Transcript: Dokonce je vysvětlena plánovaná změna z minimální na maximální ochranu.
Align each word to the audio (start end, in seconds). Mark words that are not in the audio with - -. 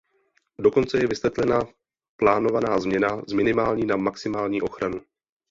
Dokonce 0.61 0.97
je 0.99 1.07
vysvětlena 1.07 1.59
plánovaná 2.17 2.79
změna 2.79 3.21
z 3.27 3.33
minimální 3.33 3.85
na 3.85 3.95
maximální 3.95 4.61
ochranu. 4.61 5.01